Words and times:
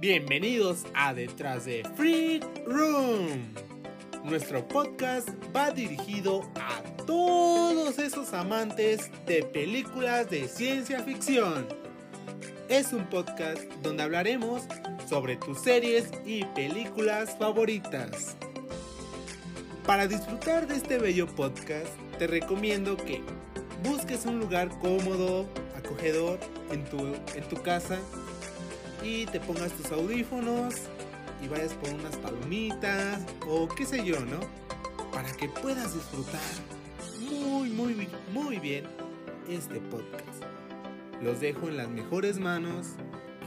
Bienvenidos 0.00 0.86
a 0.94 1.12
Detrás 1.12 1.66
de 1.66 1.86
Free 1.94 2.40
Room. 2.64 3.52
Nuestro 4.24 4.66
podcast 4.66 5.28
va 5.54 5.72
dirigido 5.72 6.50
a 6.54 6.82
todos 7.04 7.98
esos 7.98 8.32
amantes 8.32 9.10
de 9.26 9.42
películas 9.42 10.30
de 10.30 10.48
ciencia 10.48 11.00
ficción. 11.00 11.68
Es 12.70 12.94
un 12.94 13.04
podcast 13.10 13.62
donde 13.82 14.02
hablaremos 14.02 14.62
sobre 15.06 15.36
tus 15.36 15.60
series 15.60 16.10
y 16.24 16.46
películas 16.46 17.36
favoritas. 17.38 18.38
Para 19.84 20.06
disfrutar 20.06 20.66
de 20.66 20.76
este 20.76 20.96
bello 20.96 21.26
podcast, 21.26 21.88
te 22.18 22.26
recomiendo 22.26 22.96
que 22.96 23.20
busques 23.84 24.24
un 24.24 24.40
lugar 24.40 24.70
cómodo, 24.78 25.46
acogedor 25.76 26.40
en 26.72 26.86
tu, 26.86 27.04
en 27.36 27.46
tu 27.50 27.56
casa 27.62 27.98
y 29.02 29.26
te 29.26 29.40
pongas 29.40 29.72
tus 29.72 29.90
audífonos 29.92 30.74
y 31.42 31.48
vayas 31.48 31.72
por 31.74 31.90
unas 31.90 32.16
palomitas 32.16 33.24
o 33.46 33.68
qué 33.68 33.86
sé 33.86 34.04
yo, 34.04 34.20
¿no? 34.20 34.40
Para 35.12 35.32
que 35.32 35.48
puedas 35.48 35.94
disfrutar 35.94 36.40
muy, 37.20 37.70
muy, 37.70 38.08
muy 38.32 38.58
bien 38.58 38.84
este 39.48 39.80
podcast. 39.80 40.44
Los 41.22 41.40
dejo 41.40 41.68
en 41.68 41.76
las 41.76 41.88
mejores 41.88 42.38
manos 42.38 42.88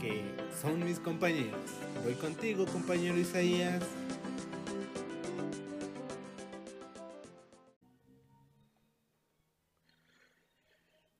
que 0.00 0.22
son 0.60 0.84
mis 0.84 0.98
compañeros. 0.98 1.60
Voy 2.04 2.14
contigo, 2.14 2.66
compañero 2.66 3.16
Isaías. 3.16 3.82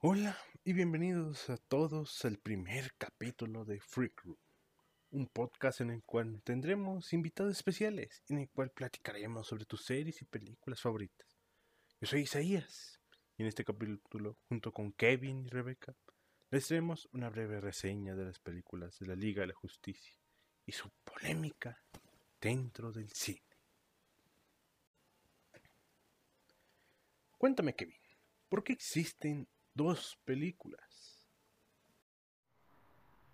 Hola 0.00 0.36
y 0.66 0.72
bienvenidos 0.72 1.50
a 1.50 1.58
todos 1.58 2.24
al 2.24 2.38
primer 2.38 2.94
capítulo 2.96 3.66
de 3.66 3.80
Freak 3.80 4.22
Room, 4.22 4.38
un 5.10 5.26
podcast 5.26 5.82
en 5.82 5.90
el 5.90 6.02
cual 6.02 6.40
tendremos 6.42 7.12
invitados 7.12 7.52
especiales, 7.52 8.22
en 8.30 8.38
el 8.38 8.48
cual 8.48 8.70
platicaremos 8.70 9.46
sobre 9.46 9.66
tus 9.66 9.84
series 9.84 10.22
y 10.22 10.24
películas 10.24 10.80
favoritas. 10.80 11.28
Yo 12.00 12.06
soy 12.06 12.22
Isaías 12.22 12.98
y 13.36 13.42
en 13.42 13.48
este 13.48 13.62
capítulo, 13.62 14.38
junto 14.48 14.72
con 14.72 14.92
Kevin 14.92 15.44
y 15.44 15.48
Rebeca, 15.48 15.94
les 16.50 16.66
traemos 16.66 17.10
una 17.12 17.28
breve 17.28 17.60
reseña 17.60 18.14
de 18.14 18.24
las 18.24 18.38
películas 18.38 18.98
de 18.98 19.06
la 19.06 19.16
Liga 19.16 19.42
de 19.42 19.48
la 19.48 19.54
Justicia 19.54 20.16
y 20.64 20.72
su 20.72 20.88
polémica 21.04 21.78
dentro 22.40 22.90
del 22.90 23.10
cine. 23.10 23.42
Cuéntame, 27.36 27.74
Kevin, 27.74 28.00
¿por 28.48 28.64
qué 28.64 28.72
existen 28.72 29.46
dos 29.74 30.18
películas. 30.24 30.78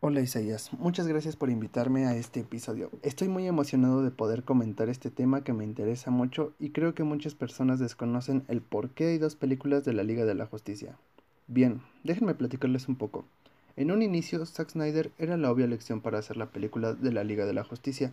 Hola 0.02 0.22
Isaías, 0.22 0.72
muchas 0.72 1.06
gracias 1.06 1.36
por 1.36 1.50
invitarme 1.50 2.06
a 2.06 2.16
este 2.16 2.41
episodio. 2.41 2.91
Estoy 3.02 3.28
muy 3.28 3.47
emocionado 3.47 4.02
de 4.02 4.10
poder 4.10 4.42
comentar 4.44 4.88
este 4.88 5.10
tema 5.10 5.44
que 5.44 5.52
me 5.52 5.64
interesa 5.64 6.10
mucho 6.10 6.55
y 6.58 6.70
creo 6.70 6.94
que 6.94 7.05
muchas 7.05 7.34
personas 7.34 7.78
desconocen 7.78 8.44
el 8.48 8.62
por 8.62 8.88
qué 8.88 9.08
hay 9.08 9.19
dos 9.19 9.36
películas 9.36 9.84
de 9.84 9.92
la 9.92 10.02
Liga 10.02 10.24
de 10.24 10.34
la 10.34 10.47
Justicia. 10.47 10.97
Bien, 11.47 11.82
déjenme 12.05 12.34
platicarles 12.34 12.88
un 12.88 12.97
poco. 12.97 13.27
En 13.77 13.91
un 13.91 14.00
inicio, 14.00 14.47
Zack 14.47 14.70
Snyder 14.70 15.10
era 15.19 15.36
la 15.36 15.50
obvia 15.50 15.66
elección 15.66 16.00
para 16.00 16.19
hacer 16.19 16.38
la 16.38 16.47
película 16.47 16.94
de 16.94 17.12
la 17.12 17.22
Liga 17.22 17.44
de 17.44 17.52
la 17.52 17.64
Justicia, 17.64 18.12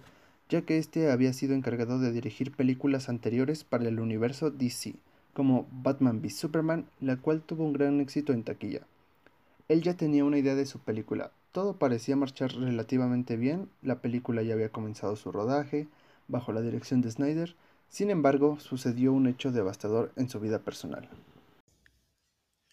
ya 0.50 0.64
que 0.64 0.78
este 0.78 1.12
había 1.12 1.32
sido 1.32 1.56
encargado 1.56 1.98
de 2.00 2.12
dirigir 2.12 2.52
películas 2.52 3.08
anteriores 3.08 3.64
para 3.64 3.88
el 3.88 4.02
universo 4.02 4.52
DC, 4.52 4.96
como 5.38 5.68
Batman 5.70 6.20
v 6.20 6.32
Superman, 6.32 6.90
la 7.00 7.18
cual 7.18 7.44
tuvo 7.44 7.64
un 7.64 7.72
gran 7.72 8.02
éxito 8.02 8.34
en 8.34 8.44
taquilla. 8.44 8.88
Él 9.68 9.84
ya 9.84 9.94
tenía 9.94 10.26
una 10.26 10.40
idea 10.40 10.56
de 10.56 10.66
su 10.66 10.80
película, 10.80 11.32
todo 11.52 11.78
parecía 11.78 12.16
marchar 12.16 12.54
relativamente 12.54 13.38
bien, 13.38 13.70
la 13.84 14.02
película 14.02 14.42
ya 14.42 14.56
había 14.56 14.72
comenzado 14.72 15.16
su 15.16 15.32
rodaje, 15.32 15.88
bajo 16.28 16.54
la 16.54 16.62
dirección 16.62 17.02
de 17.02 17.12
Snyder, 17.12 17.56
sin 17.88 18.10
embargo, 18.10 18.60
sucedió 18.60 19.14
un 19.14 19.28
hecho 19.28 19.52
devastador 19.52 20.12
en 20.16 20.28
su 20.28 20.40
vida 20.40 20.58
personal. 20.58 21.08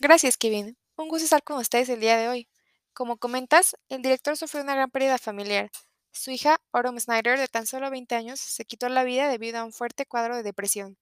Gracias, 0.00 0.38
Kevin. 0.38 0.78
Un 0.96 1.08
gusto 1.08 1.24
estar 1.24 1.42
con 1.42 1.58
ustedes 1.58 1.90
el 1.90 2.00
día 2.00 2.16
de 2.16 2.28
hoy. 2.28 2.48
Como 2.94 3.18
comentas, 3.18 3.76
el 3.90 4.00
director 4.00 4.38
sufrió 4.38 4.62
una 4.62 4.74
gran 4.74 4.90
pérdida 4.90 5.18
familiar. 5.18 5.70
Su 6.12 6.30
hija, 6.30 6.56
Autumn 6.72 6.98
Snyder, 6.98 7.38
de 7.38 7.46
tan 7.46 7.66
solo 7.66 7.90
20 7.90 8.14
años, 8.14 8.40
se 8.40 8.64
quitó 8.64 8.88
la 8.88 9.04
vida 9.04 9.28
debido 9.28 9.58
a 9.58 9.64
un 9.64 9.72
fuerte 9.74 10.06
cuadro 10.06 10.34
de 10.34 10.42
depresión. 10.42 10.96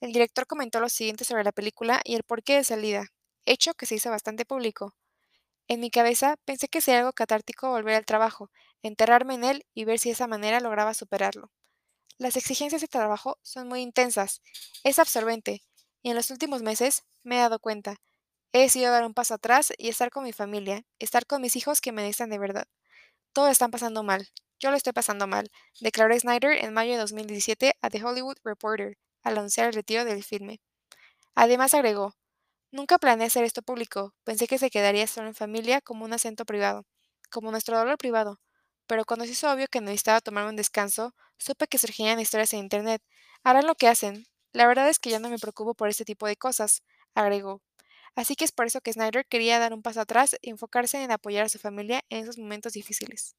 El 0.00 0.12
director 0.12 0.46
comentó 0.46 0.78
lo 0.80 0.90
siguiente 0.90 1.24
sobre 1.24 1.42
la 1.42 1.52
película 1.52 2.02
y 2.04 2.16
el 2.16 2.22
porqué 2.22 2.56
de 2.56 2.64
salida, 2.64 3.06
hecho 3.46 3.72
que 3.72 3.86
se 3.86 3.94
hizo 3.94 4.10
bastante 4.10 4.44
público. 4.44 4.94
En 5.68 5.80
mi 5.80 5.90
cabeza 5.90 6.36
pensé 6.44 6.68
que 6.68 6.82
sería 6.82 7.00
algo 7.00 7.14
catártico 7.14 7.70
volver 7.70 7.94
al 7.94 8.04
trabajo, 8.04 8.50
enterrarme 8.82 9.34
en 9.34 9.44
él 9.44 9.66
y 9.72 9.84
ver 9.84 9.98
si 9.98 10.10
de 10.10 10.12
esa 10.12 10.26
manera 10.26 10.60
lograba 10.60 10.92
superarlo. 10.92 11.50
Las 12.18 12.36
exigencias 12.36 12.82
de 12.82 12.88
trabajo 12.88 13.38
son 13.42 13.68
muy 13.68 13.80
intensas, 13.80 14.42
es 14.84 14.98
absorbente, 14.98 15.62
y 16.02 16.10
en 16.10 16.16
los 16.16 16.30
últimos 16.30 16.62
meses 16.62 17.04
me 17.22 17.36
he 17.36 17.40
dado 17.40 17.58
cuenta. 17.58 17.96
He 18.52 18.60
decidido 18.60 18.92
dar 18.92 19.06
un 19.06 19.14
paso 19.14 19.34
atrás 19.34 19.72
y 19.78 19.88
estar 19.88 20.10
con 20.10 20.24
mi 20.24 20.32
familia, 20.34 20.84
estar 20.98 21.26
con 21.26 21.40
mis 21.40 21.56
hijos 21.56 21.80
que 21.80 21.92
me 21.92 22.02
necesitan 22.02 22.30
de 22.30 22.38
verdad. 22.38 22.68
Todo 23.32 23.48
están 23.48 23.70
pasando 23.70 24.02
mal. 24.02 24.28
Yo 24.60 24.70
lo 24.70 24.76
estoy 24.76 24.92
pasando 24.92 25.26
mal, 25.26 25.50
declaró 25.80 26.18
Snyder 26.18 26.52
en 26.64 26.74
mayo 26.74 26.92
de 26.92 26.98
2017 26.98 27.74
a 27.80 27.90
The 27.90 28.04
Hollywood 28.04 28.36
Reporter 28.44 28.98
al 29.26 29.38
anunciar 29.38 29.66
el 29.68 29.74
retiro 29.74 30.04
del 30.04 30.24
filme. 30.24 30.60
Además 31.34 31.74
agregó, 31.74 32.14
Nunca 32.72 32.98
planeé 32.98 33.26
hacer 33.28 33.44
esto 33.44 33.62
público, 33.62 34.14
pensé 34.24 34.46
que 34.46 34.58
se 34.58 34.70
quedaría 34.70 35.06
solo 35.06 35.28
en 35.28 35.34
familia 35.34 35.80
como 35.80 36.04
un 36.04 36.12
acento 36.12 36.44
privado, 36.44 36.86
como 37.30 37.50
nuestro 37.50 37.78
dolor 37.78 37.98
privado, 37.98 38.40
pero 38.86 39.04
cuando 39.04 39.24
se 39.24 39.32
hizo 39.32 39.50
obvio 39.52 39.66
que 39.68 39.80
necesitaba 39.80 40.20
tomar 40.20 40.46
un 40.46 40.56
descanso, 40.56 41.14
supe 41.38 41.68
que 41.68 41.78
surgían 41.78 42.20
historias 42.20 42.52
en 42.52 42.60
Internet. 42.60 43.02
Harán 43.44 43.66
lo 43.66 43.74
que 43.76 43.88
hacen. 43.88 44.26
La 44.52 44.66
verdad 44.66 44.88
es 44.88 44.98
que 44.98 45.10
ya 45.10 45.20
no 45.20 45.30
me 45.30 45.38
preocupo 45.38 45.74
por 45.74 45.88
este 45.88 46.04
tipo 46.04 46.26
de 46.26 46.36
cosas, 46.36 46.82
agregó. 47.14 47.62
Así 48.16 48.36
que 48.36 48.44
es 48.44 48.52
por 48.52 48.66
eso 48.66 48.80
que 48.82 48.92
Snyder 48.92 49.26
quería 49.26 49.58
dar 49.58 49.74
un 49.74 49.82
paso 49.82 50.00
atrás 50.02 50.34
e 50.34 50.50
enfocarse 50.50 51.02
en 51.02 51.12
apoyar 51.12 51.46
a 51.46 51.48
su 51.50 51.58
familia 51.58 52.02
en 52.10 52.24
esos 52.24 52.38
momentos 52.38 52.74
difíciles. 52.74 53.36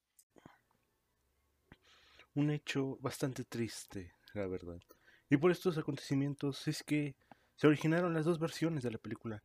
Un 2.36 2.52
hecho 2.52 2.98
bastante 3.02 3.44
triste, 3.44 4.14
la 4.34 4.48
verdad. 4.48 4.80
Y 5.30 5.38
por 5.38 5.52
estos 5.52 5.78
acontecimientos 5.78 6.68
es 6.68 6.84
que 6.84 7.16
se 7.56 7.68
originaron 7.68 8.14
las 8.14 8.26
dos 8.26 8.40
versiones 8.40 8.84
de 8.84 8.92
la 8.92 8.98
película 8.98 9.44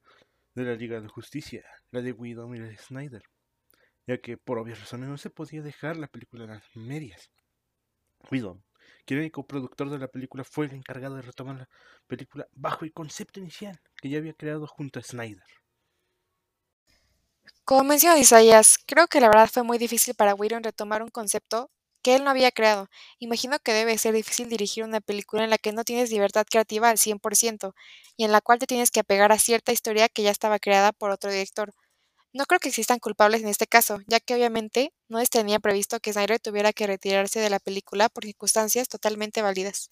de 0.54 0.65
la 0.65 0.75
Liga 0.75 1.00
de 1.00 1.09
Justicia, 1.09 1.65
la 1.91 2.03
de 2.03 2.12
Widow 2.12 2.54
y 2.54 2.59
la 2.59 2.66
de 2.66 2.76
Snyder, 2.76 3.22
ya 4.06 4.19
que 4.19 4.37
por 4.37 4.59
obvias 4.59 4.81
razones 4.81 5.09
no 5.09 5.16
se 5.16 5.31
podía 5.31 5.62
dejar 5.62 5.97
la 5.97 6.09
película 6.09 6.44
en 6.44 6.50
las 6.50 6.65
medias. 6.75 7.31
Widow, 8.31 8.62
quien 9.04 9.19
era 9.19 9.26
el 9.26 9.32
coproductor 9.32 9.91
de 9.91 9.98
la 9.98 10.09
película, 10.09 10.44
fue 10.44 10.66
el 10.66 10.75
encargado 10.75 11.16
de 11.16 11.22
retomar 11.22 11.56
la 11.56 11.69
película 12.06 12.47
bajo 12.53 12.84
el 12.84 12.93
concepto 12.93 13.41
inicial 13.41 13.81
que 13.97 14.09
ya 14.09 14.19
había 14.19 14.34
creado 14.34 14.66
junto 14.66 15.00
a 15.00 15.03
Snyder. 15.03 15.43
Como 17.64 17.84
menciona 17.84 18.19
Isaías, 18.19 18.78
creo 18.87 19.06
que 19.09 19.20
la 19.20 19.28
verdad 19.28 19.49
fue 19.53 19.62
muy 19.62 19.78
difícil 19.78 20.14
para 20.14 20.34
Whedon 20.34 20.62
retomar 20.62 21.03
un 21.03 21.09
concepto 21.09 21.70
que 22.02 22.14
él 22.14 22.24
no 22.24 22.30
había 22.30 22.50
creado. 22.50 22.88
Imagino 23.18 23.58
que 23.58 23.72
debe 23.72 23.96
ser 23.98 24.14
difícil 24.14 24.48
dirigir 24.48 24.84
una 24.84 25.00
película 25.00 25.44
en 25.44 25.50
la 25.50 25.58
que 25.58 25.72
no 25.72 25.84
tienes 25.84 26.10
libertad 26.10 26.46
creativa 26.48 26.88
al 26.90 26.98
100% 26.98 27.74
y 28.16 28.24
en 28.24 28.32
la 28.32 28.40
cual 28.40 28.58
te 28.58 28.66
tienes 28.66 28.90
que 28.90 29.00
apegar 29.00 29.32
a 29.32 29.38
cierta 29.38 29.72
historia 29.72 30.08
que 30.08 30.22
ya 30.22 30.30
estaba 30.30 30.58
creada 30.58 30.92
por 30.92 31.10
otro 31.10 31.30
director. 31.30 31.72
No 32.34 32.46
creo 32.46 32.60
que 32.60 32.68
existan 32.68 32.98
culpables 32.98 33.42
en 33.42 33.48
este 33.48 33.66
caso, 33.66 34.00
ya 34.06 34.18
que 34.18 34.34
obviamente 34.34 34.92
no 35.08 35.22
tenía 35.24 35.58
previsto 35.60 36.00
que 36.00 36.12
Snyder 36.12 36.40
tuviera 36.40 36.72
que 36.72 36.86
retirarse 36.86 37.40
de 37.40 37.50
la 37.50 37.60
película 37.60 38.08
por 38.08 38.24
circunstancias 38.24 38.88
totalmente 38.88 39.42
válidas. 39.42 39.90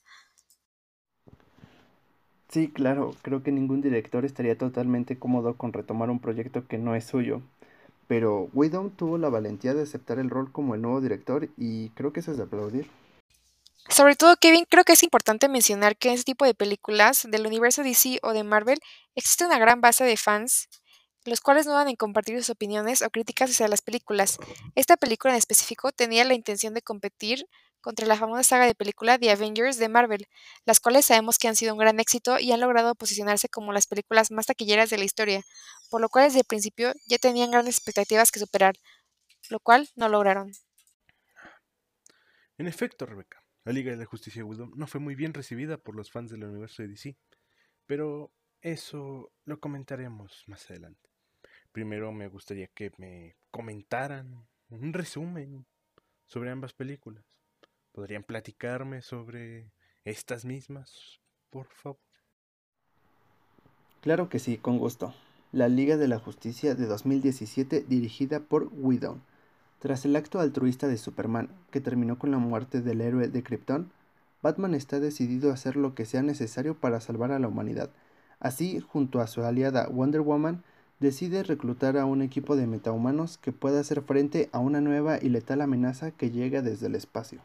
Sí, 2.48 2.68
claro, 2.68 3.14
creo 3.22 3.42
que 3.42 3.52
ningún 3.52 3.80
director 3.80 4.24
estaría 4.24 4.58
totalmente 4.58 5.18
cómodo 5.18 5.56
con 5.56 5.72
retomar 5.72 6.10
un 6.10 6.18
proyecto 6.18 6.66
que 6.66 6.78
no 6.78 6.96
es 6.96 7.04
suyo 7.04 7.42
pero 8.10 8.50
Whedon 8.54 8.90
tuvo 8.96 9.18
la 9.18 9.28
valentía 9.28 9.72
de 9.72 9.84
aceptar 9.84 10.18
el 10.18 10.30
rol 10.30 10.50
como 10.50 10.74
el 10.74 10.82
nuevo 10.82 11.00
director 11.00 11.48
y 11.56 11.90
creo 11.90 12.12
que 12.12 12.18
eso 12.18 12.32
es 12.32 12.38
de 12.38 12.42
aplaudir. 12.42 12.90
Sobre 13.88 14.16
todo, 14.16 14.34
Kevin, 14.36 14.64
creo 14.68 14.82
que 14.82 14.94
es 14.94 15.04
importante 15.04 15.48
mencionar 15.48 15.96
que 15.96 16.08
en 16.08 16.14
este 16.14 16.24
tipo 16.24 16.44
de 16.44 16.52
películas 16.52 17.28
del 17.30 17.46
universo 17.46 17.84
DC 17.84 18.18
o 18.24 18.32
de 18.32 18.42
Marvel 18.42 18.80
existe 19.14 19.46
una 19.46 19.60
gran 19.60 19.80
base 19.80 20.02
de 20.02 20.16
fans, 20.16 20.68
los 21.24 21.40
cuales 21.40 21.66
no 21.66 21.74
van 21.74 21.86
a 21.86 21.94
compartir 21.94 22.36
sus 22.38 22.50
opiniones 22.50 23.02
o 23.02 23.10
críticas 23.10 23.50
hacia 23.50 23.68
las 23.68 23.80
películas. 23.80 24.38
Esta 24.74 24.96
película 24.96 25.34
en 25.34 25.38
específico 25.38 25.92
tenía 25.92 26.24
la 26.24 26.34
intención 26.34 26.74
de 26.74 26.82
competir 26.82 27.46
contra 27.80 28.06
la 28.06 28.16
famosa 28.16 28.42
saga 28.42 28.66
de 28.66 28.74
película 28.74 29.18
The 29.18 29.30
Avengers 29.30 29.78
de 29.78 29.88
Marvel, 29.88 30.26
las 30.64 30.80
cuales 30.80 31.06
sabemos 31.06 31.38
que 31.38 31.48
han 31.48 31.56
sido 31.56 31.72
un 31.72 31.78
gran 31.78 32.00
éxito 32.00 32.38
y 32.38 32.52
han 32.52 32.60
logrado 32.60 32.94
posicionarse 32.94 33.48
como 33.48 33.72
las 33.72 33.86
películas 33.86 34.30
más 34.30 34.46
taquilleras 34.46 34.90
de 34.90 34.98
la 34.98 35.04
historia, 35.04 35.42
por 35.90 36.00
lo 36.00 36.08
cual 36.08 36.26
desde 36.26 36.40
el 36.40 36.44
principio 36.44 36.92
ya 37.06 37.18
tenían 37.18 37.50
grandes 37.50 37.76
expectativas 37.76 38.30
que 38.30 38.40
superar, 38.40 38.74
lo 39.48 39.60
cual 39.60 39.88
no 39.96 40.08
lograron. 40.08 40.52
En 42.58 42.66
efecto, 42.66 43.06
Rebeca, 43.06 43.42
la 43.64 43.72
Liga 43.72 43.90
de 43.90 43.96
la 43.96 44.04
Justicia 44.04 44.44
de 44.44 44.68
no 44.74 44.86
fue 44.86 45.00
muy 45.00 45.14
bien 45.14 45.32
recibida 45.32 45.78
por 45.78 45.94
los 45.94 46.10
fans 46.10 46.30
del 46.30 46.44
universo 46.44 46.82
de 46.82 46.88
DC, 46.88 47.16
pero 47.86 48.32
eso 48.60 49.32
lo 49.44 49.58
comentaremos 49.58 50.44
más 50.46 50.70
adelante. 50.70 51.08
Primero 51.72 52.12
me 52.12 52.28
gustaría 52.28 52.66
que 52.68 52.92
me 52.98 53.36
comentaran 53.50 54.46
un 54.68 54.92
resumen 54.92 55.66
sobre 56.26 56.50
ambas 56.50 56.72
películas. 56.72 57.24
¿Podrían 57.92 58.22
platicarme 58.22 59.02
sobre 59.02 59.72
estas 60.04 60.44
mismas, 60.44 61.20
por 61.50 61.66
favor? 61.66 61.98
Claro 64.00 64.28
que 64.28 64.38
sí, 64.38 64.56
con 64.56 64.78
gusto. 64.78 65.12
La 65.52 65.68
Liga 65.68 65.96
de 65.96 66.08
la 66.08 66.18
Justicia 66.18 66.74
de 66.74 66.86
2017 66.86 67.84
dirigida 67.88 68.40
por 68.40 68.70
Whedon. 68.72 69.20
Tras 69.80 70.04
el 70.04 70.14
acto 70.14 70.38
altruista 70.38 70.86
de 70.86 70.96
Superman, 70.96 71.48
que 71.70 71.80
terminó 71.80 72.18
con 72.18 72.30
la 72.30 72.38
muerte 72.38 72.80
del 72.80 73.00
héroe 73.00 73.28
de 73.28 73.42
Krypton, 73.42 73.90
Batman 74.42 74.74
está 74.74 75.00
decidido 75.00 75.50
a 75.50 75.54
hacer 75.54 75.76
lo 75.76 75.94
que 75.94 76.06
sea 76.06 76.22
necesario 76.22 76.74
para 76.74 77.00
salvar 77.00 77.32
a 77.32 77.38
la 77.38 77.48
humanidad. 77.48 77.90
Así, 78.38 78.80
junto 78.80 79.20
a 79.20 79.26
su 79.26 79.42
aliada 79.42 79.88
Wonder 79.88 80.20
Woman, 80.20 80.62
decide 81.00 81.42
reclutar 81.42 81.98
a 81.98 82.06
un 82.06 82.22
equipo 82.22 82.56
de 82.56 82.66
metahumanos 82.66 83.36
que 83.36 83.52
pueda 83.52 83.80
hacer 83.80 84.02
frente 84.02 84.48
a 84.52 84.60
una 84.60 84.80
nueva 84.80 85.18
y 85.20 85.28
letal 85.28 85.60
amenaza 85.60 86.10
que 86.10 86.30
llega 86.30 86.62
desde 86.62 86.86
el 86.86 86.94
espacio. 86.94 87.40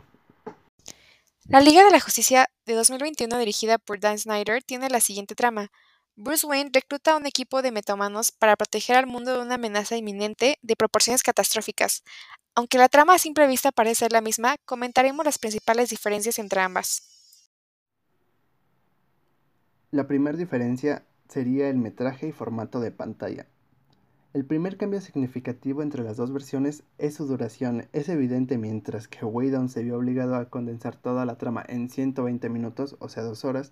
La 1.48 1.62
Liga 1.62 1.86
de 1.86 1.92
la 1.92 2.00
Justicia 2.00 2.48
de 2.66 2.74
2021 2.74 3.38
dirigida 3.38 3.78
por 3.78 4.00
Dan 4.00 4.18
Snyder 4.18 4.64
tiene 4.64 4.90
la 4.90 5.00
siguiente 5.00 5.36
trama. 5.36 5.70
Bruce 6.16 6.48
Wayne 6.48 6.72
recluta 6.74 7.12
a 7.12 7.18
un 7.18 7.28
equipo 7.28 7.62
de 7.62 7.72
metahumanos 7.72 8.32
para 8.32 8.56
proteger 8.56 8.96
al 8.96 9.06
mundo 9.06 9.32
de 9.32 9.44
una 9.44 9.54
amenaza 9.54 9.96
inminente 9.96 10.58
de 10.64 10.76
proporciones 10.76 11.22
catastróficas. 11.22 12.04
Aunque 12.56 12.80
la 12.80 12.90
trama 12.90 13.14
a 13.14 13.20
simple 13.20 13.46
vista 13.46 13.72
parece 13.72 14.00
ser 14.00 14.12
la 14.12 14.22
misma, 14.22 14.56
comentaremos 14.66 15.24
las 15.24 15.38
principales 15.38 15.92
diferencias 15.92 16.40
entre 16.40 16.62
ambas. 16.62 17.04
La 19.92 20.08
primera 20.08 20.36
diferencia 20.36 21.06
sería 21.30 21.70
el 21.70 21.78
metraje 21.78 22.28
y 22.28 22.32
formato 22.32 22.80
de 22.80 22.90
pantalla. 22.90 23.46
El 24.36 24.44
primer 24.44 24.76
cambio 24.76 25.00
significativo 25.00 25.82
entre 25.82 26.04
las 26.04 26.18
dos 26.18 26.34
versiones 26.34 26.84
es 26.98 27.14
su 27.14 27.26
duración. 27.26 27.88
Es 27.94 28.10
evidente 28.10 28.58
mientras 28.58 29.08
que 29.08 29.24
Whedon 29.24 29.70
se 29.70 29.82
vio 29.82 29.96
obligado 29.96 30.36
a 30.36 30.50
condensar 30.50 30.98
toda 30.98 31.26
la 31.26 31.38
trama 31.38 31.64
en 31.66 31.88
120 31.88 32.50
minutos, 32.50 32.98
o 33.00 33.08
sea, 33.08 33.24
dos 33.24 33.46
horas, 33.46 33.72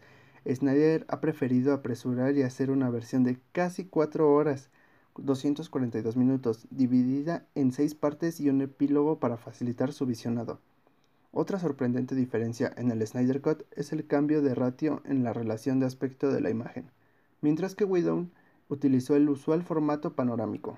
Snyder 0.50 1.06
ha 1.10 1.20
preferido 1.20 1.74
apresurar 1.74 2.38
y 2.38 2.44
hacer 2.44 2.72
una 2.72 2.90
versión 2.90 3.26
de 3.26 3.42
casi 3.52 3.84
4 3.84 4.34
horas, 4.34 4.70
242 5.18 6.16
minutos, 6.16 6.66
dividida 6.72 7.46
en 7.56 7.74
6 7.74 7.94
partes 7.96 8.40
y 8.40 8.48
un 8.48 8.62
epílogo 8.62 9.20
para 9.20 9.36
facilitar 9.36 9.92
su 9.92 10.06
visionado. 10.06 10.62
Otra 11.34 11.60
sorprendente 11.60 12.16
diferencia 12.16 12.72
en 12.78 12.90
el 12.90 13.06
Snyder 13.06 13.42
Cut 13.42 13.64
es 13.74 13.92
el 13.92 14.08
cambio 14.08 14.42
de 14.42 14.56
ratio 14.56 15.02
en 15.04 15.26
la 15.26 15.34
relación 15.34 15.82
de 15.82 15.88
aspecto 15.88 16.32
de 16.32 16.40
la 16.40 16.52
imagen, 16.52 16.90
mientras 17.42 17.76
que 17.76 17.84
Widow 17.84 18.30
utilizó 18.70 19.16
el 19.16 19.30
usual 19.30 19.64
formato 19.64 20.14
panorámico. 20.14 20.78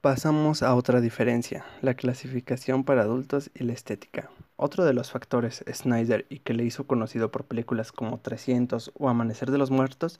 Pasamos 0.00 0.62
a 0.62 0.74
otra 0.74 1.00
diferencia, 1.02 1.66
la 1.82 1.92
clasificación 1.92 2.84
para 2.84 3.02
adultos 3.02 3.50
y 3.54 3.64
la 3.64 3.74
estética. 3.74 4.30
Otro 4.56 4.84
de 4.84 4.94
los 4.94 5.10
factores 5.10 5.62
Snyder 5.70 6.26
y 6.30 6.38
que 6.38 6.54
le 6.54 6.64
hizo 6.64 6.86
conocido 6.86 7.30
por 7.30 7.44
películas 7.44 7.92
como 7.92 8.18
300 8.18 8.92
o 8.98 9.08
Amanecer 9.10 9.50
de 9.50 9.58
los 9.58 9.70
Muertos 9.70 10.18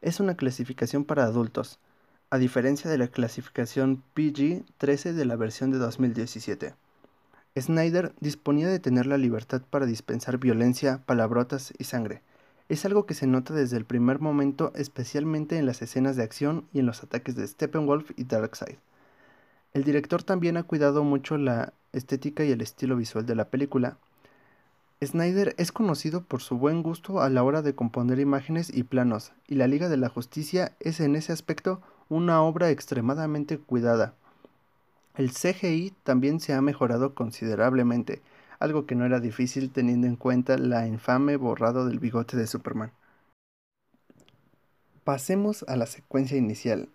es 0.00 0.20
una 0.20 0.36
clasificación 0.36 1.04
para 1.04 1.24
adultos, 1.24 1.80
a 2.30 2.38
diferencia 2.38 2.90
de 2.90 2.98
la 2.98 3.08
clasificación 3.08 4.04
PG-13 4.14 5.12
de 5.12 5.24
la 5.24 5.36
versión 5.36 5.72
de 5.72 5.78
2017. 5.78 6.74
Snyder 7.58 8.14
disponía 8.20 8.68
de 8.68 8.78
tener 8.78 9.06
la 9.06 9.18
libertad 9.18 9.62
para 9.68 9.86
dispensar 9.86 10.38
violencia, 10.38 11.02
palabrotas 11.06 11.72
y 11.78 11.84
sangre. 11.84 12.22
Es 12.68 12.84
algo 12.84 13.06
que 13.06 13.14
se 13.14 13.28
nota 13.28 13.54
desde 13.54 13.76
el 13.76 13.84
primer 13.84 14.20
momento, 14.20 14.72
especialmente 14.74 15.56
en 15.56 15.66
las 15.66 15.82
escenas 15.82 16.16
de 16.16 16.24
acción 16.24 16.66
y 16.72 16.80
en 16.80 16.86
los 16.86 17.04
ataques 17.04 17.36
de 17.36 17.46
Steppenwolf 17.46 18.10
y 18.16 18.24
Darkseid. 18.24 18.76
El 19.72 19.84
director 19.84 20.24
también 20.24 20.56
ha 20.56 20.64
cuidado 20.64 21.04
mucho 21.04 21.36
la 21.38 21.72
estética 21.92 22.44
y 22.44 22.50
el 22.50 22.60
estilo 22.60 22.96
visual 22.96 23.24
de 23.24 23.36
la 23.36 23.50
película. 23.50 23.98
Snyder 25.04 25.54
es 25.58 25.70
conocido 25.70 26.22
por 26.22 26.40
su 26.40 26.58
buen 26.58 26.82
gusto 26.82 27.20
a 27.20 27.28
la 27.28 27.44
hora 27.44 27.62
de 27.62 27.74
componer 27.74 28.18
imágenes 28.18 28.74
y 28.74 28.82
planos, 28.82 29.32
y 29.46 29.54
la 29.54 29.68
Liga 29.68 29.88
de 29.88 29.98
la 29.98 30.08
Justicia 30.08 30.72
es 30.80 30.98
en 30.98 31.14
ese 31.14 31.32
aspecto 31.32 31.80
una 32.08 32.42
obra 32.42 32.70
extremadamente 32.70 33.58
cuidada. 33.58 34.14
El 35.14 35.30
CGI 35.30 35.92
también 36.02 36.40
se 36.40 36.52
ha 36.52 36.62
mejorado 36.62 37.14
considerablemente, 37.14 38.22
algo 38.58 38.86
que 38.86 38.94
no 38.94 39.04
era 39.04 39.20
difícil 39.20 39.70
teniendo 39.70 40.06
en 40.06 40.16
cuenta 40.16 40.58
la 40.58 40.86
infame 40.86 41.36
borrado 41.36 41.86
del 41.86 41.98
bigote 41.98 42.36
de 42.36 42.46
Superman. 42.46 42.92
Pasemos 45.04 45.64
a 45.68 45.76
la 45.76 45.86
secuencia 45.86 46.36
inicial, 46.36 46.88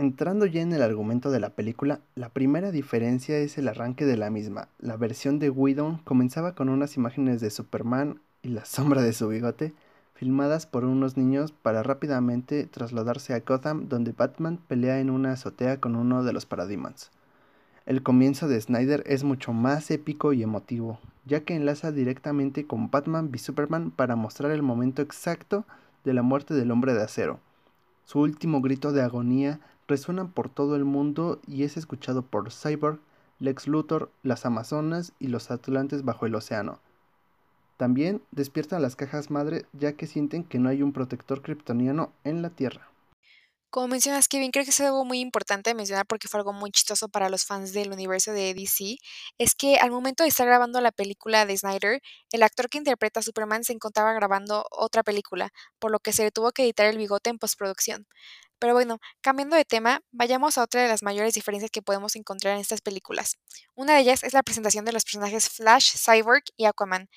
Entrando 0.00 0.46
ya 0.46 0.62
en 0.62 0.72
el 0.72 0.80
argumento 0.80 1.30
de 1.30 1.40
la 1.40 1.50
película, 1.50 2.00
la 2.14 2.30
primera 2.30 2.70
diferencia 2.70 3.36
es 3.36 3.58
el 3.58 3.68
arranque 3.68 4.06
de 4.06 4.16
la 4.16 4.30
misma. 4.30 4.68
La 4.78 4.96
versión 4.96 5.38
de 5.38 5.50
Whedon 5.50 5.98
comenzaba 5.98 6.54
con 6.54 6.70
unas 6.70 6.96
imágenes 6.96 7.42
de 7.42 7.50
Superman 7.50 8.18
y 8.40 8.48
la 8.48 8.64
sombra 8.64 9.02
de 9.02 9.12
su 9.12 9.28
bigote, 9.28 9.74
filmadas 10.14 10.64
por 10.64 10.86
unos 10.86 11.18
niños 11.18 11.52
para 11.52 11.82
rápidamente 11.82 12.64
trasladarse 12.64 13.34
a 13.34 13.40
Gotham, 13.40 13.90
donde 13.90 14.12
Batman 14.12 14.58
pelea 14.68 15.00
en 15.00 15.10
una 15.10 15.32
azotea 15.32 15.80
con 15.80 15.96
uno 15.96 16.24
de 16.24 16.32
los 16.32 16.46
Parademons. 16.46 17.10
El 17.90 18.04
comienzo 18.04 18.46
de 18.46 18.60
Snyder 18.60 19.02
es 19.04 19.24
mucho 19.24 19.52
más 19.52 19.90
épico 19.90 20.32
y 20.32 20.44
emotivo, 20.44 21.00
ya 21.26 21.40
que 21.40 21.56
enlaza 21.56 21.90
directamente 21.90 22.64
con 22.64 22.88
Batman 22.88 23.30
v 23.32 23.38
Superman 23.38 23.90
para 23.90 24.14
mostrar 24.14 24.52
el 24.52 24.62
momento 24.62 25.02
exacto 25.02 25.64
de 26.04 26.14
la 26.14 26.22
muerte 26.22 26.54
del 26.54 26.70
hombre 26.70 26.94
de 26.94 27.02
acero. 27.02 27.40
Su 28.04 28.20
último 28.20 28.60
grito 28.60 28.92
de 28.92 29.02
agonía 29.02 29.58
resuenan 29.88 30.30
por 30.30 30.48
todo 30.48 30.76
el 30.76 30.84
mundo 30.84 31.40
y 31.48 31.64
es 31.64 31.76
escuchado 31.76 32.22
por 32.22 32.52
Cyborg, 32.52 33.00
Lex 33.40 33.66
Luthor, 33.66 34.12
las 34.22 34.46
Amazonas 34.46 35.12
y 35.18 35.26
los 35.26 35.50
Atlantes 35.50 36.04
bajo 36.04 36.26
el 36.26 36.36
océano. 36.36 36.78
También 37.76 38.22
despiertan 38.30 38.82
las 38.82 38.94
cajas 38.94 39.32
madre 39.32 39.66
ya 39.72 39.94
que 39.94 40.06
sienten 40.06 40.44
que 40.44 40.60
no 40.60 40.68
hay 40.68 40.84
un 40.84 40.92
protector 40.92 41.42
kryptoniano 41.42 42.12
en 42.22 42.40
la 42.40 42.50
Tierra. 42.50 42.89
Como 43.70 43.86
mencionas, 43.86 44.26
Kevin, 44.26 44.50
creo 44.50 44.64
que 44.64 44.70
es 44.70 44.80
algo 44.80 45.04
muy 45.04 45.20
importante 45.20 45.74
mencionar 45.74 46.04
porque 46.04 46.26
fue 46.26 46.40
algo 46.40 46.52
muy 46.52 46.72
chistoso 46.72 47.08
para 47.08 47.28
los 47.28 47.44
fans 47.44 47.72
del 47.72 47.92
universo 47.92 48.32
de 48.32 48.52
DC, 48.52 48.96
es 49.38 49.54
que 49.54 49.76
al 49.76 49.92
momento 49.92 50.24
de 50.24 50.28
estar 50.28 50.44
grabando 50.44 50.80
la 50.80 50.90
película 50.90 51.46
de 51.46 51.56
Snyder, 51.56 52.02
el 52.32 52.42
actor 52.42 52.68
que 52.68 52.78
interpreta 52.78 53.20
a 53.20 53.22
Superman 53.22 53.62
se 53.62 53.72
encontraba 53.72 54.12
grabando 54.12 54.66
otra 54.72 55.04
película, 55.04 55.52
por 55.78 55.92
lo 55.92 56.00
que 56.00 56.12
se 56.12 56.24
le 56.24 56.32
tuvo 56.32 56.50
que 56.50 56.64
editar 56.64 56.86
el 56.86 56.98
bigote 56.98 57.30
en 57.30 57.38
postproducción. 57.38 58.08
Pero 58.58 58.74
bueno, 58.74 58.98
cambiando 59.20 59.54
de 59.54 59.64
tema, 59.64 60.02
vayamos 60.10 60.58
a 60.58 60.64
otra 60.64 60.82
de 60.82 60.88
las 60.88 61.04
mayores 61.04 61.34
diferencias 61.34 61.70
que 61.70 61.80
podemos 61.80 62.16
encontrar 62.16 62.54
en 62.54 62.60
estas 62.60 62.80
películas. 62.80 63.38
Una 63.76 63.94
de 63.94 64.00
ellas 64.00 64.24
es 64.24 64.32
la 64.34 64.42
presentación 64.42 64.84
de 64.84 64.92
los 64.92 65.04
personajes 65.04 65.48
Flash, 65.48 65.94
Cyborg 65.96 66.42
y 66.56 66.64
Aquaman, 66.64 67.08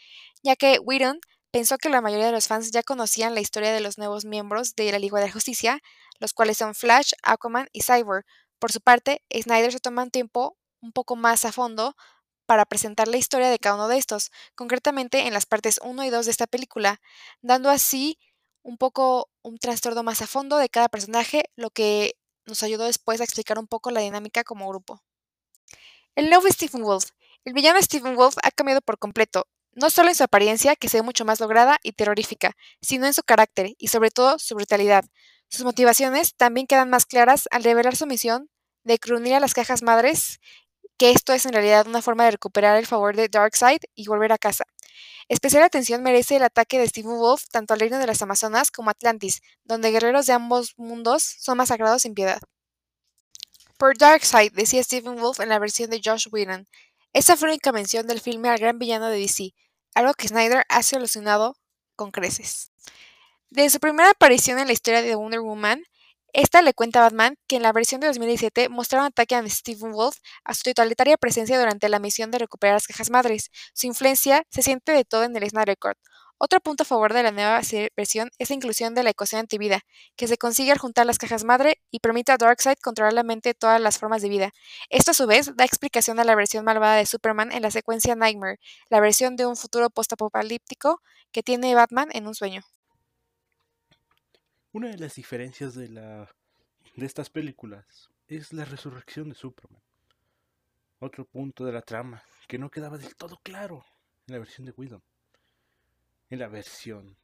ya 0.44 0.56
que 0.56 0.78
Whedon 0.78 1.20
pensó 1.52 1.78
que 1.78 1.90
la 1.90 2.02
mayoría 2.02 2.28
de 2.28 2.32
los 2.32 2.48
fans 2.48 2.72
ya 2.72 2.84
conocían 2.84 3.36
la 3.36 3.42
historia 3.42 3.74
de 3.74 3.80
los 3.80 3.98
nuevos 3.98 4.24
miembros 4.26 4.76
de 4.76 4.92
la 4.92 5.00
Liga 5.00 5.20
de 5.20 5.28
la 5.28 5.34
Justicia, 5.34 5.82
los 6.20 6.34
cuales 6.34 6.58
son 6.58 6.76
Flash, 6.76 7.12
Aquaman 7.24 7.68
y 7.72 7.84
Cyborg. 7.84 8.26
Por 8.60 8.72
su 8.72 8.82
parte, 8.82 9.24
Snyder 9.32 9.72
se 9.72 9.80
toma 9.80 10.04
un 10.04 10.12
tiempo 10.12 10.58
un 10.82 10.92
poco 10.92 11.16
más 11.16 11.46
a 11.46 11.52
fondo 11.52 11.96
para 12.46 12.66
presentar 12.66 13.08
la 13.08 13.18
historia 13.18 13.50
de 13.50 13.60
cada 13.60 13.76
uno 13.76 13.88
de 13.88 13.98
estos, 13.98 14.32
concretamente 14.56 15.28
en 15.28 15.34
las 15.34 15.46
partes 15.46 15.80
1 15.84 16.04
y 16.04 16.10
2 16.10 16.26
de 16.26 16.32
esta 16.32 16.48
película, 16.48 17.02
dando 17.42 17.70
así 17.70 18.20
un 18.62 18.78
poco 18.78 19.30
un 19.42 19.58
trastorno 19.58 20.04
más 20.04 20.22
a 20.22 20.28
fondo 20.28 20.58
de 20.58 20.70
cada 20.70 20.90
personaje, 20.90 21.46
lo 21.56 21.70
que 21.70 22.16
nos 22.46 22.64
ayudó 22.64 22.86
después 22.86 23.22
a 23.22 23.24
explicar 23.24 23.60
un 23.60 23.68
poco 23.68 23.92
la 23.92 24.02
dinámica 24.02 24.44
como 24.44 24.68
grupo. 24.68 25.02
El 26.16 26.30
nuevo 26.30 26.48
Stephen 26.48 26.84
Wolf. 26.84 27.10
El 27.46 27.54
villano 27.54 27.82
Stephen 27.82 28.16
Wolf 28.16 28.36
ha 28.44 28.52
cambiado 28.52 28.82
por 28.82 28.98
completo, 29.00 29.48
no 29.74 29.90
solo 29.90 30.10
en 30.10 30.16
su 30.16 30.24
apariencia, 30.24 30.76
que 30.76 30.88
se 30.88 30.98
ve 30.98 31.02
mucho 31.02 31.26
más 31.26 31.40
lograda 31.40 31.78
y 31.84 31.94
terrorífica, 31.94 32.56
sino 32.82 33.06
en 33.06 33.14
su 33.14 33.24
carácter 33.24 33.74
y 33.78 33.88
sobre 33.88 34.12
todo 34.12 34.38
su 34.40 34.56
brutalidad. 34.56 35.06
Sus 35.54 35.66
motivaciones 35.66 36.34
también 36.36 36.66
quedan 36.66 36.90
más 36.90 37.06
claras 37.06 37.48
al 37.52 37.64
revelar 37.64 37.96
su 37.96 38.08
misión 38.08 38.50
de 38.84 38.98
crunir 38.98 39.36
a 39.36 39.40
las 39.40 39.54
cajas 39.54 39.84
madres, 39.84 40.40
que 40.98 41.12
esto 41.12 41.32
es 41.32 41.46
en 41.46 41.54
realidad 41.54 41.86
una 41.86 42.02
forma 42.02 42.26
de 42.26 42.32
recuperar 42.32 42.76
el 42.76 42.88
favor 42.88 43.16
de 43.16 43.30
Darkseid 43.30 43.82
y 43.94 44.08
volver 44.08 44.32
a 44.32 44.40
casa. 44.40 44.64
Especial 45.30 45.62
atención 45.62 46.02
merece 46.02 46.38
el 46.38 46.44
ataque 46.44 46.80
de 46.80 46.88
Stephen 46.88 47.20
Wolf 47.20 47.44
tanto 47.52 47.76
al 47.76 47.82
reino 47.82 48.00
de 48.00 48.08
las 48.08 48.24
Amazonas 48.24 48.72
como 48.72 48.90
Atlantis, 48.90 49.42
donde 49.64 49.92
guerreros 49.92 50.26
de 50.26 50.34
ambos 50.34 50.74
mundos 50.76 51.22
son 51.22 51.58
masacrados 51.60 52.02
sin 52.02 52.16
piedad. 52.16 52.42
Por 53.78 53.96
Darkseid, 53.96 54.54
decía 54.54 54.84
Stephen 54.84 55.18
Wolf 55.18 55.40
en 55.40 55.50
la 55.50 55.60
versión 55.60 55.92
de 55.92 56.02
Josh 56.04 56.30
Whedon, 56.32 56.68
esa 57.14 57.38
fue 57.38 57.50
la 57.50 57.54
única 57.54 57.72
mención 57.72 58.08
del 58.08 58.22
filme 58.22 58.50
al 58.50 58.58
gran 58.58 58.80
villano 58.80 59.08
de 59.08 59.20
DC, 59.20 59.54
algo 59.94 60.16
que 60.16 60.30
Snyder 60.30 60.66
ha 60.68 60.82
solucionado 60.82 61.56
con 61.96 62.10
creces. 62.10 62.73
Desde 63.54 63.70
su 63.70 63.80
primera 63.80 64.10
aparición 64.10 64.58
en 64.58 64.66
la 64.66 64.74
historia 64.74 65.04
de 65.04 65.14
Wonder 65.14 65.42
Woman, 65.42 65.84
esta 66.34 66.64
le 66.64 66.74
cuenta 66.74 67.02
a 67.02 67.04
Batman 67.04 67.36
que 67.48 67.56
en 67.56 67.62
la 67.62 67.72
versión 67.72 68.02
de 68.02 68.08
2017 68.08 68.68
mostraron 68.68 69.06
ataque 69.06 69.36
a 69.36 69.48
Stephen 69.48 69.92
Wolf 69.92 70.18
a 70.44 70.56
su 70.56 70.64
totalitaria 70.64 71.18
presencia 71.18 71.60
durante 71.60 71.88
la 71.88 72.00
misión 72.00 72.32
de 72.32 72.40
recuperar 72.40 72.78
las 72.78 72.88
cajas 72.88 73.12
madres. 73.12 73.52
Su 73.76 73.86
influencia 73.86 74.44
se 74.50 74.64
siente 74.64 74.92
de 74.92 75.06
todo 75.06 75.24
en 75.24 75.36
el 75.36 75.48
Snyder 75.48 75.78
Cut. 75.78 76.00
Otro 76.40 76.62
punto 76.62 76.82
a 76.82 76.88
favor 76.88 77.14
de 77.14 77.22
la 77.22 77.30
nueva 77.30 77.62
versión 77.96 78.32
es 78.40 78.50
la 78.50 78.56
inclusión 78.56 78.96
de 78.96 79.04
la 79.04 79.12
ecuación 79.12 79.42
antivida, 79.42 79.82
que 80.16 80.28
se 80.28 80.40
consigue 80.40 80.72
al 80.72 80.80
juntar 80.80 81.06
las 81.06 81.20
cajas 81.20 81.44
madre 81.44 81.80
y 81.92 82.00
permite 82.00 82.32
a 82.32 82.38
Darkseid 82.38 82.80
controlar 82.82 83.14
la 83.14 83.22
mente 83.22 83.50
de 83.50 83.54
todas 83.54 83.80
las 83.80 84.00
formas 84.00 84.24
de 84.24 84.30
vida. 84.30 84.50
Esto 84.90 85.12
a 85.12 85.14
su 85.14 85.28
vez 85.28 85.56
da 85.56 85.64
explicación 85.64 86.20
a 86.20 86.24
la 86.24 86.34
versión 86.34 86.66
malvada 86.66 86.96
de 86.96 87.06
Superman 87.06 87.52
en 87.52 87.62
la 87.62 87.70
secuencia 87.70 88.16
Nightmare, 88.16 88.58
la 88.90 89.00
versión 89.00 89.36
de 89.36 89.46
un 89.46 89.56
futuro 89.56 89.92
postapocalíptico 89.92 91.04
que 91.32 91.44
tiene 91.44 91.76
Batman 91.76 92.10
en 92.14 92.26
un 92.26 92.34
sueño. 92.34 92.64
Una 94.74 94.90
de 94.90 94.98
las 94.98 95.14
diferencias 95.14 95.76
de, 95.76 95.88
la, 95.88 96.28
de 96.96 97.06
estas 97.06 97.30
películas 97.30 98.10
es 98.28 98.54
la 98.54 98.66
resurrección 98.66 99.30
de 99.30 99.36
Superman. 99.36 99.84
Otro 100.98 101.26
punto 101.26 101.64
de 101.64 101.72
la 101.72 101.84
trama 101.84 102.24
que 102.48 102.58
no 102.58 102.72
quedaba 102.72 102.98
del 102.98 103.16
todo 103.16 103.40
claro 103.44 103.86
en 104.26 104.34
la 104.34 104.40
versión 104.40 104.66
de 104.66 104.74
Widow. 104.76 105.04
En 106.32 106.40
la 106.40 106.48
versión 106.48 107.16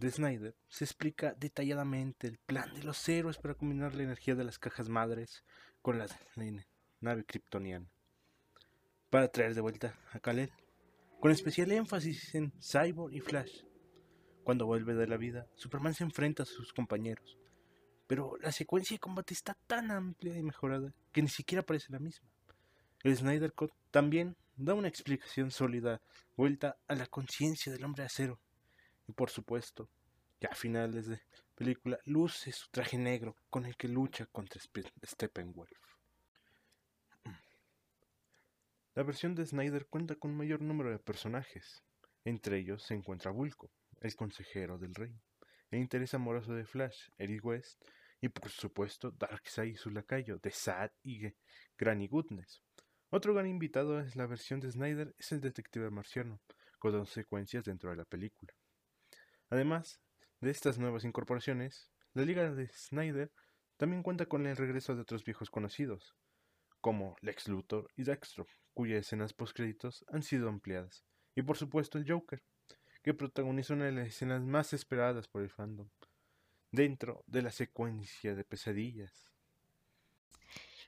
de 0.00 0.10
Snyder 0.10 0.56
se 0.68 0.82
explica 0.82 1.34
detalladamente 1.34 2.26
el 2.26 2.38
plan 2.38 2.74
de 2.74 2.82
los 2.82 3.08
héroes 3.08 3.38
para 3.38 3.54
combinar 3.54 3.94
la 3.94 4.02
energía 4.02 4.34
de 4.34 4.42
las 4.42 4.58
cajas 4.58 4.88
madres 4.88 5.44
con 5.82 5.98
la, 5.98 6.08
nave 7.00 7.24
kryptoniana 7.24 7.86
para 9.08 9.28
traer 9.28 9.54
de 9.54 9.60
vuelta 9.60 9.96
a 10.12 10.18
Kal-El, 10.18 10.50
con 11.20 11.30
especial 11.30 11.70
énfasis 11.70 12.34
en 12.34 12.52
Cyborg 12.60 13.14
y 13.14 13.20
Flash. 13.20 13.62
Cuando 14.46 14.64
vuelve 14.64 14.94
de 14.94 15.08
la 15.08 15.16
vida, 15.16 15.48
Superman 15.56 15.92
se 15.92 16.04
enfrenta 16.04 16.44
a 16.44 16.46
sus 16.46 16.72
compañeros, 16.72 17.36
pero 18.06 18.36
la 18.40 18.52
secuencia 18.52 18.94
de 18.94 19.00
combate 19.00 19.34
está 19.34 19.58
tan 19.66 19.90
amplia 19.90 20.38
y 20.38 20.42
mejorada 20.44 20.94
que 21.10 21.20
ni 21.20 21.26
siquiera 21.26 21.64
parece 21.64 21.90
la 21.90 21.98
misma. 21.98 22.30
El 23.02 23.16
Snyder 23.16 23.52
Cut 23.54 23.72
también 23.90 24.36
da 24.54 24.74
una 24.74 24.86
explicación 24.86 25.50
sólida 25.50 26.00
vuelta 26.36 26.76
a 26.86 26.94
la 26.94 27.08
conciencia 27.08 27.72
del 27.72 27.82
hombre 27.82 28.04
acero. 28.04 28.38
Y 29.08 29.12
por 29.14 29.30
supuesto, 29.30 29.88
ya 30.40 30.50
a 30.50 30.54
finales 30.54 31.08
de 31.08 31.20
película 31.56 31.98
luce 32.04 32.52
su 32.52 32.70
traje 32.70 32.98
negro 32.98 33.34
con 33.50 33.66
el 33.66 33.76
que 33.76 33.88
lucha 33.88 34.26
contra 34.26 34.60
Steppenwolf. 34.60 35.72
La 38.94 39.02
versión 39.02 39.34
de 39.34 39.44
Snyder 39.44 39.86
cuenta 39.86 40.14
con 40.14 40.30
un 40.30 40.36
mayor 40.36 40.62
número 40.62 40.92
de 40.92 41.00
personajes. 41.00 41.82
Entre 42.24 42.58
ellos 42.58 42.84
se 42.84 42.94
encuentra 42.94 43.32
Vulco, 43.32 43.72
el 44.00 44.14
consejero 44.14 44.78
del 44.78 44.94
rey, 44.94 45.14
el 45.70 45.80
interés 45.80 46.14
amoroso 46.14 46.54
de 46.54 46.64
Flash, 46.64 47.08
Eric 47.18 47.44
West, 47.44 47.82
y 48.20 48.28
por 48.28 48.50
supuesto 48.50 49.10
Darkseid 49.10 49.74
y 49.74 49.76
su 49.76 49.90
lacayo, 49.90 50.38
de 50.38 50.50
Sad 50.50 50.90
y 51.02 51.32
Granny 51.76 52.08
Goodness. 52.08 52.62
Otro 53.10 53.34
gran 53.34 53.46
invitado 53.46 54.00
es 54.00 54.16
la 54.16 54.26
versión 54.26 54.60
de 54.60 54.70
Snyder, 54.70 55.14
es 55.18 55.32
el 55.32 55.40
detective 55.40 55.90
marciano, 55.90 56.40
con 56.78 56.92
dos 56.92 57.10
secuencias 57.10 57.64
dentro 57.64 57.90
de 57.90 57.96
la 57.96 58.04
película. 58.04 58.52
Además 59.48 60.00
de 60.40 60.50
estas 60.50 60.78
nuevas 60.78 61.04
incorporaciones, 61.04 61.90
la 62.14 62.22
Liga 62.22 62.50
de 62.50 62.68
Snyder 62.68 63.32
también 63.76 64.02
cuenta 64.02 64.26
con 64.26 64.46
el 64.46 64.56
regreso 64.56 64.94
de 64.94 65.02
otros 65.02 65.24
viejos 65.24 65.50
conocidos, 65.50 66.16
como 66.80 67.16
Lex 67.20 67.48
Luthor 67.48 67.88
y 67.96 68.04
Dextro, 68.04 68.46
cuyas 68.74 69.00
escenas 69.00 69.32
postcréditos 69.32 70.04
han 70.08 70.22
sido 70.22 70.48
ampliadas, 70.48 71.04
y 71.34 71.42
por 71.42 71.56
supuesto 71.56 71.98
el 71.98 72.10
Joker, 72.10 72.42
que 73.06 73.14
protagonizó 73.14 73.74
una 73.74 73.84
de 73.84 73.92
las 73.92 74.08
escenas 74.08 74.42
más 74.42 74.72
esperadas 74.72 75.28
por 75.28 75.40
el 75.40 75.48
fandom, 75.48 75.88
dentro 76.72 77.22
de 77.28 77.40
la 77.40 77.52
secuencia 77.52 78.34
de 78.34 78.42
pesadillas 78.42 79.30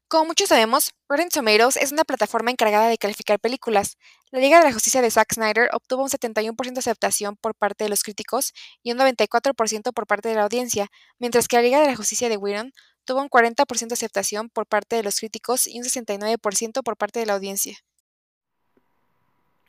como 0.08 0.24
muchos 0.24 0.48
sabemos, 0.48 0.94
Rotten 1.06 1.28
Tomatoes 1.28 1.76
es 1.76 1.92
una 1.92 2.02
plataforma 2.02 2.50
encargada 2.50 2.88
de 2.88 2.96
calificar 2.96 3.38
películas. 3.38 3.98
La 4.30 4.40
Liga 4.40 4.58
de 4.58 4.64
la 4.64 4.72
Justicia 4.72 5.02
de 5.02 5.10
Zack 5.10 5.34
Snyder 5.34 5.68
obtuvo 5.74 6.02
un 6.02 6.08
71% 6.08 6.72
de 6.72 6.78
aceptación 6.78 7.36
por 7.36 7.54
parte 7.54 7.84
de 7.84 7.90
los 7.90 8.02
críticos 8.02 8.54
y 8.82 8.92
un 8.92 8.98
94% 8.98 9.92
por 9.92 10.06
parte 10.06 10.30
de 10.30 10.36
la 10.36 10.44
audiencia, 10.44 10.88
mientras 11.18 11.46
que 11.46 11.56
la 11.56 11.62
Liga 11.62 11.80
de 11.82 11.88
la 11.88 11.96
Justicia 11.96 12.30
de 12.30 12.38
Whedon 12.38 12.72
tuvo 13.04 13.20
un 13.20 13.28
40% 13.28 13.88
de 13.88 13.92
aceptación 13.92 14.48
por 14.48 14.66
parte 14.66 14.96
de 14.96 15.02
los 15.02 15.20
críticos 15.20 15.66
y 15.66 15.78
un 15.78 15.84
69% 15.84 16.82
por 16.82 16.96
parte 16.96 17.20
de 17.20 17.26
la 17.26 17.34
audiencia. 17.34 17.76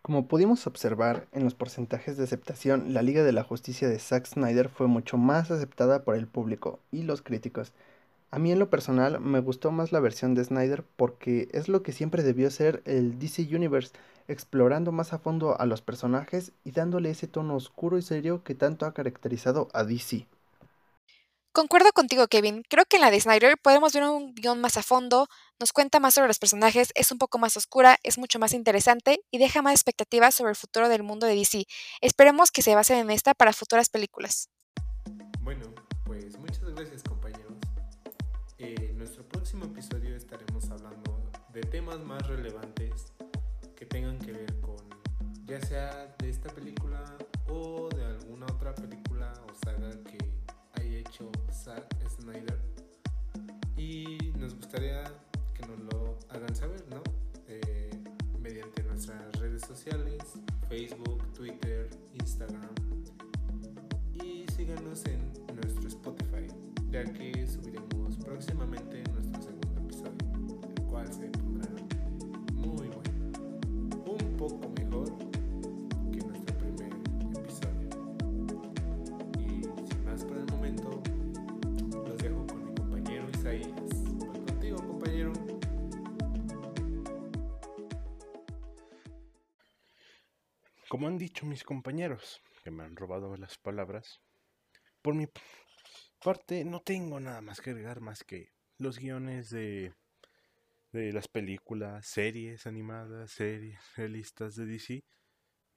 Como 0.09 0.27
pudimos 0.27 0.65
observar 0.65 1.27
en 1.33 1.43
los 1.43 1.53
porcentajes 1.53 2.17
de 2.17 2.23
aceptación, 2.23 2.95
la 2.95 3.03
Liga 3.03 3.23
de 3.23 3.31
la 3.31 3.43
Justicia 3.43 3.87
de 3.87 3.99
Zack 3.99 4.25
Snyder 4.25 4.67
fue 4.67 4.87
mucho 4.87 5.19
más 5.19 5.51
aceptada 5.51 6.03
por 6.03 6.15
el 6.15 6.25
público 6.25 6.79
y 6.91 7.03
los 7.03 7.21
críticos. 7.21 7.73
A 8.31 8.39
mí 8.39 8.51
en 8.51 8.57
lo 8.57 8.71
personal 8.71 9.19
me 9.19 9.39
gustó 9.39 9.69
más 9.69 9.91
la 9.91 9.99
versión 9.99 10.33
de 10.33 10.43
Snyder 10.43 10.83
porque 10.95 11.47
es 11.51 11.69
lo 11.69 11.83
que 11.83 11.91
siempre 11.91 12.23
debió 12.23 12.49
ser 12.49 12.81
el 12.85 13.19
DC 13.19 13.55
Universe, 13.55 13.93
explorando 14.27 14.91
más 14.91 15.13
a 15.13 15.19
fondo 15.19 15.61
a 15.61 15.67
los 15.67 15.83
personajes 15.83 16.53
y 16.63 16.71
dándole 16.71 17.11
ese 17.11 17.27
tono 17.27 17.55
oscuro 17.55 17.99
y 17.99 18.01
serio 18.01 18.43
que 18.43 18.55
tanto 18.55 18.87
ha 18.87 18.95
caracterizado 18.95 19.67
a 19.73 19.83
DC. 19.83 20.25
Concuerdo 21.51 21.91
contigo, 21.93 22.27
Kevin. 22.27 22.63
Creo 22.69 22.85
que 22.85 22.97
en 22.97 23.01
la 23.01 23.11
de 23.11 23.19
Snyder 23.19 23.57
podemos 23.57 23.93
ver 23.93 24.03
un 24.03 24.33
guion 24.35 24.61
más 24.61 24.77
a 24.77 24.83
fondo, 24.83 25.27
nos 25.59 25.73
cuenta 25.73 25.99
más 25.99 26.13
sobre 26.13 26.27
los 26.27 26.39
personajes, 26.39 26.91
es 26.95 27.11
un 27.11 27.17
poco 27.17 27.37
más 27.39 27.57
oscura, 27.57 27.97
es 28.03 28.17
mucho 28.17 28.39
más 28.39 28.53
interesante 28.53 29.21
y 29.31 29.37
deja 29.39 29.61
más 29.61 29.73
expectativas 29.73 30.35
sobre 30.35 30.51
el 30.51 30.55
futuro 30.55 30.89
del 30.89 31.03
mundo 31.03 31.25
de 31.27 31.35
DC. 31.35 31.65
Esperemos 32.01 32.51
que 32.51 32.61
se 32.61 32.75
basen 32.75 32.97
en 32.97 33.11
esta 33.11 33.33
para 33.33 33.53
futuras 33.53 33.89
películas. 33.89 34.49
Bueno, 35.41 35.73
pues 36.05 36.37
muchas 36.37 36.69
gracias 36.75 37.03
en 38.59 38.97
nuestro 38.97 39.25
próximo 39.27 39.65
episodio 39.65 40.15
estaremos 40.17 40.69
hablando 40.69 41.31
de 41.53 41.61
temas 41.61 41.99
más 41.99 42.27
relevantes 42.27 43.13
que 43.75 43.85
tengan 43.85 44.19
que 44.19 44.33
ver 44.33 44.59
con 44.59 44.77
ya 45.45 45.61
sea 45.61 46.13
de 46.19 46.29
esta 46.29 46.49
película 46.49 46.98
Zack 51.69 52.09
Snyder. 52.09 52.59
Y 53.77 54.33
nos 54.39 54.55
gustaría 54.55 55.03
que 55.53 55.67
nos 55.67 55.79
lo 55.81 56.17
hagan 56.29 56.55
saber, 56.55 56.83
¿no? 56.89 57.03
Eh, 57.47 57.91
mediante 58.39 58.81
nuestras 58.81 59.35
redes 59.39 59.61
sociales, 59.67 60.23
Facebook, 60.67 61.31
Twitter, 61.33 61.87
Instagram. 62.15 62.73
Y 64.15 64.45
síganos 64.55 65.05
en 65.05 65.31
nuestro 65.53 65.87
Spotify, 65.87 66.47
ya 66.89 67.03
que 67.03 67.45
subiremos 67.45 68.17
próximamente 68.17 69.03
nuestro 69.13 69.39
segundo 69.39 69.81
episodio, 69.81 70.59
el 70.75 70.83
cual 70.85 71.13
se 71.13 71.29
Como 90.99 91.07
han 91.07 91.17
dicho 91.17 91.45
mis 91.45 91.63
compañeros, 91.63 92.41
que 92.61 92.71
me 92.71 92.83
han 92.83 92.97
robado 92.97 93.37
las 93.37 93.57
palabras, 93.57 94.19
por 95.01 95.15
mi 95.15 95.27
parte, 96.21 96.65
no 96.65 96.81
tengo 96.81 97.21
nada 97.21 97.39
más 97.39 97.61
que 97.61 97.69
agregar 97.69 98.01
más 98.01 98.25
que 98.25 98.51
los 98.77 98.99
guiones 98.99 99.49
de, 99.49 99.93
de 100.91 101.13
las 101.13 101.29
películas, 101.29 102.05
series 102.05 102.67
animadas, 102.67 103.31
series 103.31 103.79
realistas 103.95 104.57
de 104.57 104.65
DC. 104.65 105.05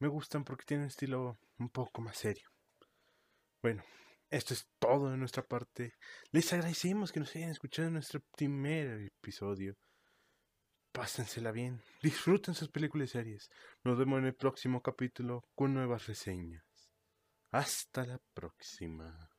Me 0.01 0.09
gustan 0.09 0.43
porque 0.43 0.65
tienen 0.65 0.87
un 0.87 0.89
estilo 0.89 1.39
un 1.57 1.69
poco 1.69 2.03
más 2.03 2.17
serio. 2.19 2.49
Bueno, 3.63 3.85
esto 4.29 4.55
es 4.55 4.67
todo 4.81 5.09
de 5.09 5.19
nuestra 5.19 5.45
parte. 5.45 5.95
Les 6.33 6.53
agradecemos 6.53 7.13
que 7.13 7.21
nos 7.21 7.37
hayan 7.37 7.51
escuchado 7.51 7.87
en 7.87 7.95
nuestro 7.95 8.23
primer 8.37 9.03
episodio. 9.03 9.77
Pásensela 10.93 11.53
bien, 11.53 11.81
disfruten 12.03 12.55
sus 12.55 12.69
películas 12.69 13.09
y 13.09 13.13
series. 13.13 13.51
Nos 13.83 13.97
vemos 13.97 14.19
en 14.19 14.27
el 14.27 14.35
próximo 14.35 14.83
capítulo 14.83 15.43
con 15.55 15.73
nuevas 15.73 16.07
reseñas. 16.07 16.63
Hasta 17.51 18.05
la 18.05 18.21
próxima. 18.35 19.32